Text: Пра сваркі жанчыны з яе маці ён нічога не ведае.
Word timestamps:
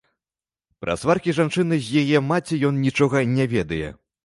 Пра 0.83 0.95
сваркі 1.01 1.35
жанчыны 1.41 1.79
з 1.85 2.01
яе 2.03 2.23
маці 2.31 2.61
ён 2.73 2.83
нічога 2.89 3.25
не 3.37 3.49
ведае. 3.55 3.89